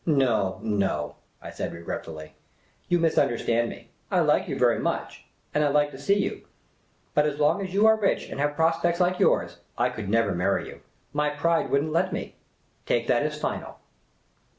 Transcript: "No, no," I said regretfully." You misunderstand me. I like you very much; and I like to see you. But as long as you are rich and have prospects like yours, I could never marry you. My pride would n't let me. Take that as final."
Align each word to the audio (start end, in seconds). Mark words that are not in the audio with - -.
"No, 0.03 0.59
no," 0.63 1.17
I 1.43 1.51
said 1.51 1.73
regretfully." 1.75 2.33
You 2.89 2.97
misunderstand 2.97 3.69
me. 3.69 3.91
I 4.09 4.21
like 4.21 4.47
you 4.47 4.57
very 4.57 4.79
much; 4.79 5.25
and 5.53 5.63
I 5.63 5.67
like 5.67 5.91
to 5.91 5.99
see 5.99 6.17
you. 6.17 6.47
But 7.13 7.27
as 7.27 7.37
long 7.37 7.61
as 7.61 7.71
you 7.75 7.85
are 7.85 7.95
rich 7.99 8.27
and 8.27 8.39
have 8.39 8.55
prospects 8.55 8.99
like 8.99 9.19
yours, 9.19 9.59
I 9.77 9.89
could 9.91 10.09
never 10.09 10.33
marry 10.33 10.67
you. 10.67 10.81
My 11.13 11.29
pride 11.29 11.69
would 11.69 11.83
n't 11.83 11.91
let 11.91 12.11
me. 12.11 12.35
Take 12.87 13.05
that 13.09 13.21
as 13.21 13.39
final." 13.39 13.77